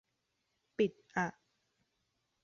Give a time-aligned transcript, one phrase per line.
[0.77, 1.27] ปิดอ่ะ